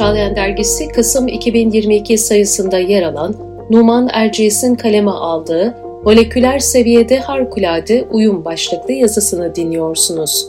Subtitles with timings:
[0.00, 3.34] Çağlayan Dergisi Kasım 2022 sayısında yer alan
[3.70, 10.48] Numan Erciyes'in kaleme aldığı Moleküler Seviyede Harikulade Uyum başlıklı yazısını dinliyorsunuz.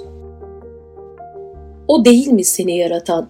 [1.87, 3.29] O değil mi seni yaratan,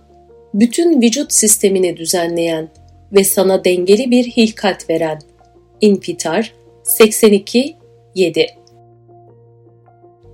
[0.53, 2.69] bütün vücut sistemini düzenleyen
[3.13, 5.19] ve sana dengeli bir hilkat veren?
[5.81, 6.53] İnfitar
[6.83, 7.75] 82
[8.15, 8.47] 7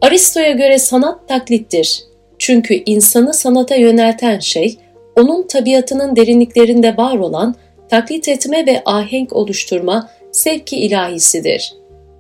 [0.02, 2.04] Aristo'ya göre sanat taklittir.
[2.40, 4.78] Çünkü insanı sanata yönelten şey,
[5.18, 7.56] onun tabiatının derinliklerinde var olan
[7.90, 11.74] taklit etme ve ahenk oluşturma sevki ilahisidir.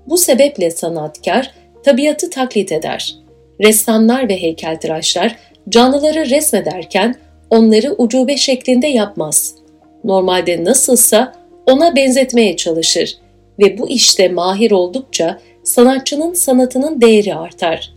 [0.07, 1.51] Bu sebeple sanatkar
[1.83, 3.15] tabiatı taklit eder.
[3.61, 5.35] Ressamlar ve heykeltıraşlar
[5.69, 7.15] canlıları resmederken
[7.49, 9.55] onları ucube şeklinde yapmaz.
[10.03, 11.33] Normalde nasılsa
[11.65, 13.17] ona benzetmeye çalışır
[13.59, 17.93] ve bu işte mahir oldukça sanatçının sanatının değeri artar.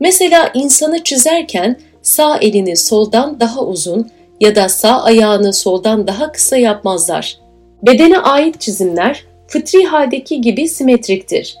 [0.00, 1.76] Mesela insanı çizerken
[2.06, 7.38] sağ elini soldan daha uzun ya da sağ ayağını soldan daha kısa yapmazlar.
[7.82, 11.56] Bedene ait çizimler fıtri haldeki gibi simetriktir.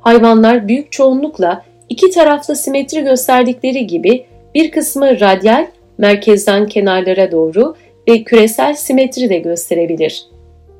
[0.00, 5.66] Hayvanlar büyük çoğunlukla iki taraflı simetri gösterdikleri gibi bir kısmı radyal,
[5.98, 7.76] merkezden kenarlara doğru
[8.08, 10.24] ve küresel simetri de gösterebilir.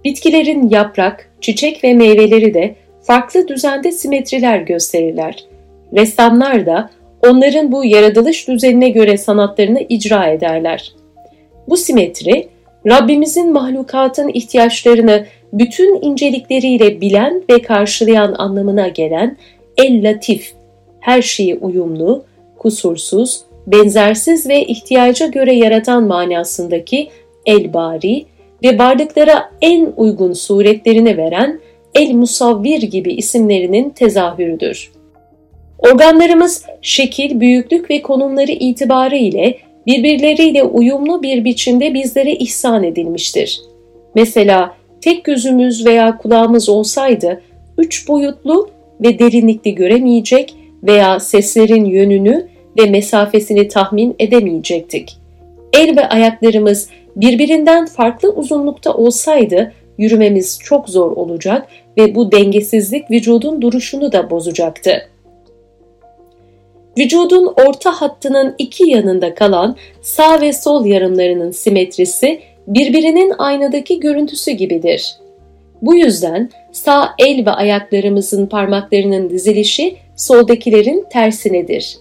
[0.05, 5.44] Bitkilerin yaprak, çiçek ve meyveleri de farklı düzende simetriler gösterirler.
[5.97, 6.91] Ressamlar da
[7.27, 10.92] onların bu yaratılış düzenine göre sanatlarını icra ederler.
[11.69, 12.48] Bu simetri,
[12.86, 19.36] Rabbimizin mahlukatın ihtiyaçlarını bütün incelikleriyle bilen ve karşılayan anlamına gelen
[19.77, 20.52] el-latif,
[21.00, 22.25] her şeyi uyumlu,
[22.58, 27.08] kusursuz, benzersiz ve ihtiyaca göre yaratan manasındaki
[27.47, 28.27] el-bari
[28.64, 31.60] ve varlıklara en uygun suretlerini veren
[31.94, 34.97] el-musavvir gibi isimlerinin tezahürüdür.
[35.78, 43.60] Organlarımız şekil, büyüklük ve konumları itibarı ile birbirleriyle uyumlu bir biçimde bizlere ihsan edilmiştir.
[44.14, 47.42] Mesela tek gözümüz veya kulağımız olsaydı
[47.78, 48.70] üç boyutlu
[49.00, 52.48] ve derinlikli göremeyecek veya seslerin yönünü
[52.78, 55.16] ve mesafesini tahmin edemeyecektik.
[55.72, 63.62] El ve ayaklarımız birbirinden farklı uzunlukta olsaydı yürümemiz çok zor olacak ve bu dengesizlik vücudun
[63.62, 65.08] duruşunu da bozacaktı.
[66.98, 75.16] Vücudun orta hattının iki yanında kalan sağ ve sol yarımlarının simetrisi birbirinin aynadaki görüntüsü gibidir.
[75.82, 81.98] Bu yüzden sağ el ve ayaklarımızın parmaklarının dizilişi soldakilerin tersinedir.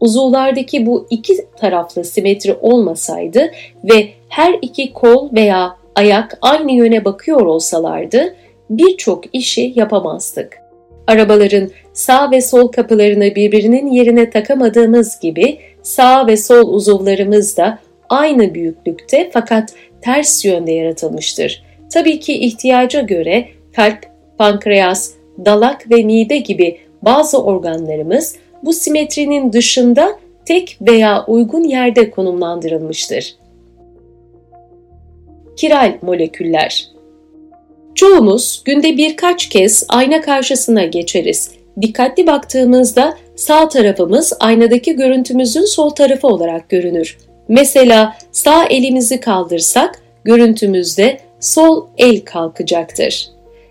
[0.00, 3.50] Uzuvlardaki bu iki taraflı simetri olmasaydı
[3.84, 8.34] ve her iki kol veya ayak aynı yöne bakıyor olsalardı
[8.70, 10.69] birçok işi yapamazdık.
[11.10, 17.78] Arabaların sağ ve sol kapılarını birbirinin yerine takamadığımız gibi sağ ve sol uzuvlarımız da
[18.08, 21.62] aynı büyüklükte fakat ters yönde yaratılmıştır.
[21.92, 23.98] Tabii ki ihtiyaca göre kalp,
[24.38, 25.10] pankreas,
[25.44, 33.34] dalak ve mide gibi bazı organlarımız bu simetrinin dışında tek veya uygun yerde konumlandırılmıştır.
[35.56, 36.90] Kiral moleküller
[38.00, 41.50] Çoğumuz günde birkaç kez ayna karşısına geçeriz.
[41.82, 47.18] Dikkatli baktığımızda sağ tarafımız aynadaki görüntümüzün sol tarafı olarak görünür.
[47.48, 53.28] Mesela sağ elimizi kaldırsak görüntümüzde sol el kalkacaktır.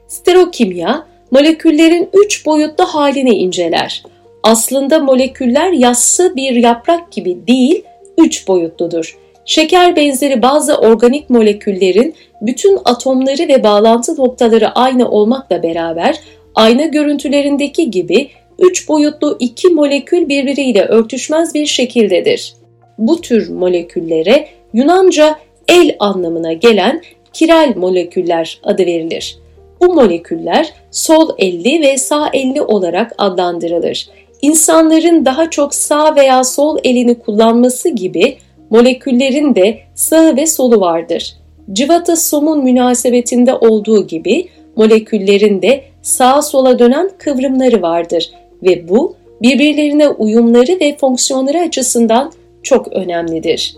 [0.07, 4.03] Sterokimya moleküllerin üç boyutlu halini inceler.
[4.43, 7.83] Aslında moleküller yassı bir yaprak gibi değil,
[8.17, 9.17] üç boyutludur.
[9.49, 16.19] Şeker benzeri bazı organik moleküllerin bütün atomları ve bağlantı noktaları aynı olmakla beraber
[16.55, 18.29] ayna görüntülerindeki gibi
[18.59, 22.53] üç boyutlu iki molekül birbiriyle örtüşmez bir şekildedir.
[22.97, 27.01] Bu tür moleküllere Yunanca el anlamına gelen
[27.33, 29.37] kiral moleküller adı verilir.
[29.81, 34.09] Bu moleküller sol elli ve sağ elli olarak adlandırılır.
[34.41, 38.37] İnsanların daha çok sağ veya sol elini kullanması gibi
[38.69, 41.35] moleküllerin de sağ ve solu vardır.
[41.73, 48.31] Civata somun münasebetinde olduğu gibi moleküllerin de sağa sola dönen kıvrımları vardır
[48.63, 52.31] ve bu birbirlerine uyumları ve fonksiyonları açısından
[52.63, 53.75] çok önemlidir.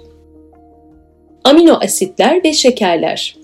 [1.44, 3.36] Amino asitler ve şekerler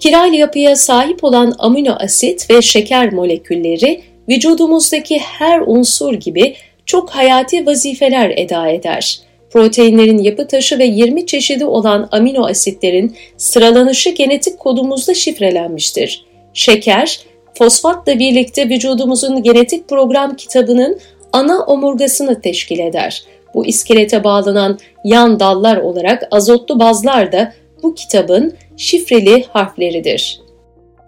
[0.00, 6.54] Kiral yapıya sahip olan amino asit ve şeker molekülleri vücudumuzdaki her unsur gibi
[6.86, 9.20] çok hayati vazifeler eda eder.
[9.50, 16.24] Proteinlerin yapı taşı ve 20 çeşidi olan amino asitlerin sıralanışı genetik kodumuzda şifrelenmiştir.
[16.54, 17.20] Şeker,
[17.54, 20.98] fosfatla birlikte vücudumuzun genetik program kitabının
[21.32, 23.24] ana omurgasını teşkil eder.
[23.54, 27.52] Bu iskelete bağlanan yan dallar olarak azotlu bazlar da
[27.82, 30.40] bu kitabın şifreli harfleridir.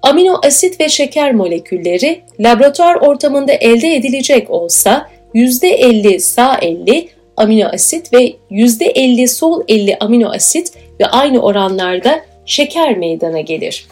[0.02, 7.08] Amino asit ve şeker molekülleri laboratuvar ortamında elde edilecek olsa %50 sağ 50
[7.40, 13.86] amino asit ve %50 sol 50 amino asit ve aynı oranlarda şeker meydana gelir.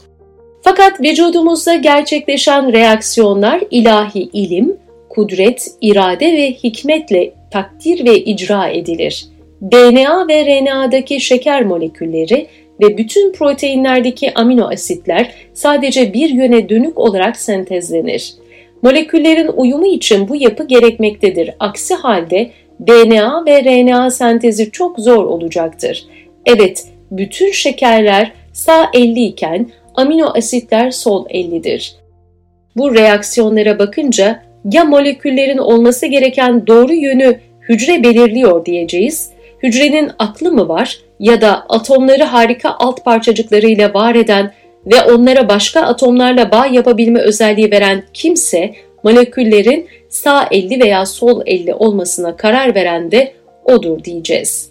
[0.63, 4.77] Fakat vücudumuzda gerçekleşen reaksiyonlar ilahi ilim,
[5.09, 9.27] kudret, irade ve hikmetle takdir ve icra edilir.
[9.63, 12.47] DNA ve RNA'daki şeker molekülleri
[12.81, 18.35] ve bütün proteinlerdeki amino asitler sadece bir yöne dönük olarak sentezlenir.
[18.83, 21.51] Moleküllerin uyumu için bu yapı gerekmektedir.
[21.61, 22.51] Aksi halde
[22.87, 26.07] DNA ve RNA sentezi çok zor olacaktır.
[26.47, 31.95] Evet, bütün şekerler sağ 50 iken amino asitler sol 50'dir.
[32.77, 34.43] Bu reaksiyonlara bakınca
[34.73, 39.31] ya moleküllerin olması gereken doğru yönü hücre belirliyor diyeceğiz,
[39.63, 44.53] hücrenin aklı mı var ya da atomları harika alt parçacıklarıyla var eden
[44.87, 51.75] ve onlara başka atomlarla bağ yapabilme özelliği veren kimse moleküllerin sağ 50 veya sol 50
[51.75, 53.33] olmasına karar veren de
[53.65, 54.71] odur diyeceğiz.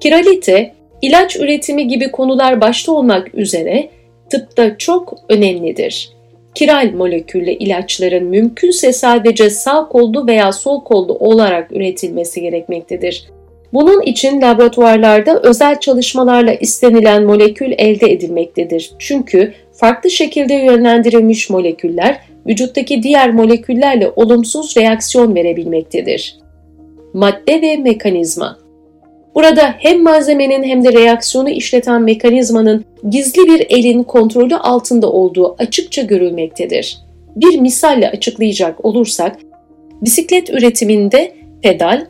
[0.00, 0.72] Kiralite,
[1.02, 3.88] ilaç üretimi gibi konular başta olmak üzere
[4.30, 6.10] tıpta çok önemlidir.
[6.54, 13.26] Kiral moleküllü ilaçların mümkünse sadece sağ kollu veya sol kollu olarak üretilmesi gerekmektedir.
[13.72, 18.92] Bunun için laboratuvarlarda özel çalışmalarla istenilen molekül elde edilmektedir.
[18.98, 26.36] Çünkü farklı şekilde yönlendirilmiş moleküller vücuttaki diğer moleküllerle olumsuz reaksiyon verebilmektedir.
[27.14, 28.66] Madde ve mekanizma
[29.36, 36.02] Burada hem malzemenin hem de reaksiyonu işleten mekanizmanın gizli bir elin kontrolü altında olduğu açıkça
[36.02, 36.98] görülmektedir.
[37.36, 39.36] Bir misalle açıklayacak olursak,
[40.02, 41.32] bisiklet üretiminde
[41.62, 42.06] pedal,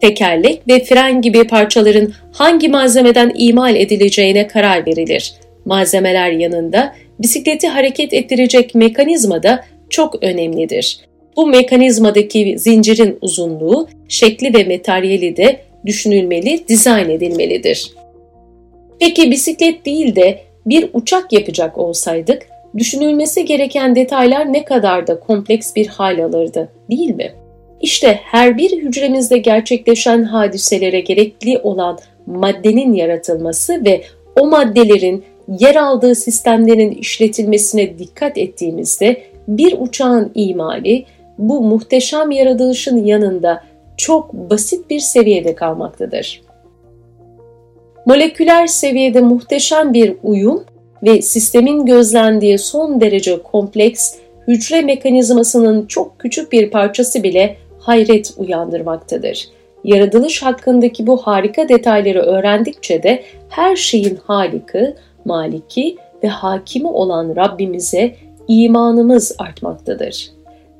[0.00, 5.34] tekerlek ve fren gibi parçaların hangi malzemeden imal edileceğine karar verilir.
[5.64, 11.00] Malzemeler yanında bisikleti hareket ettirecek mekanizma da çok önemlidir.
[11.36, 17.92] Bu mekanizmadaki zincirin uzunluğu, şekli ve materyali de düşünülmeli, dizayn edilmelidir.
[19.00, 22.46] Peki bisiklet değil de bir uçak yapacak olsaydık,
[22.78, 27.32] düşünülmesi gereken detaylar ne kadar da kompleks bir hal alırdı, değil mi?
[27.80, 34.02] İşte her bir hücremizde gerçekleşen hadiselere gerekli olan maddenin yaratılması ve
[34.40, 41.04] o maddelerin yer aldığı sistemlerin işletilmesine dikkat ettiğimizde bir uçağın imali
[41.38, 43.64] bu muhteşem yaratılışın yanında
[43.96, 46.42] çok basit bir seviyede kalmaktadır.
[48.06, 50.64] Moleküler seviyede muhteşem bir uyum
[51.02, 54.14] ve sistemin gözlendiği son derece kompleks
[54.48, 59.48] hücre mekanizmasının çok küçük bir parçası bile hayret uyandırmaktadır.
[59.84, 68.14] Yaratılış hakkındaki bu harika detayları öğrendikçe de her şeyin haliki, maliki ve hakimi olan Rabbimize
[68.48, 70.30] imanımız artmaktadır.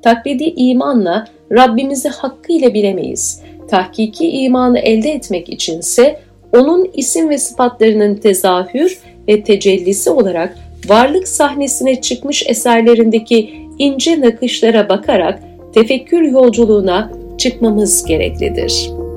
[0.01, 3.41] Taklidi imanla Rabbimizi hakkıyla bilemeyiz.
[3.67, 6.19] Tahkiki imanı elde etmek içinse
[6.55, 10.57] onun isim ve sıfatlarının tezahür ve tecellisi olarak
[10.87, 15.39] varlık sahnesine çıkmış eserlerindeki ince nakışlara bakarak
[15.73, 19.08] tefekkür yolculuğuna çıkmamız gereklidir.''